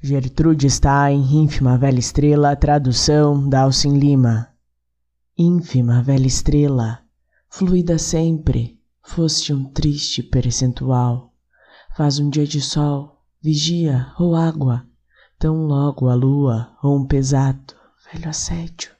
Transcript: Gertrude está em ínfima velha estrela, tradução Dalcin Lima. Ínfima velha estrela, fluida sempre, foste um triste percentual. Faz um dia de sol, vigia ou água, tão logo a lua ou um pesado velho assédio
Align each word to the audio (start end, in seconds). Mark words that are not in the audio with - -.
Gertrude 0.00 0.66
está 0.66 1.10
em 1.10 1.42
ínfima 1.42 1.76
velha 1.76 1.98
estrela, 1.98 2.54
tradução 2.54 3.48
Dalcin 3.48 3.98
Lima. 3.98 4.48
Ínfima 5.36 6.02
velha 6.02 6.26
estrela, 6.26 7.00
fluida 7.48 7.98
sempre, 7.98 8.78
foste 9.02 9.52
um 9.52 9.64
triste 9.64 10.22
percentual. 10.22 11.34
Faz 11.96 12.20
um 12.20 12.30
dia 12.30 12.46
de 12.46 12.60
sol, 12.60 13.24
vigia 13.42 14.12
ou 14.18 14.36
água, 14.36 14.86
tão 15.38 15.66
logo 15.66 16.08
a 16.08 16.14
lua 16.14 16.76
ou 16.80 16.96
um 16.96 17.04
pesado 17.04 17.74
velho 18.12 18.28
assédio 18.28 18.97